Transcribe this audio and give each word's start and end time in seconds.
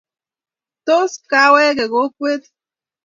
Tos 0.85 1.11
kakoweek 1.29 1.79
kokwet? 1.93 2.43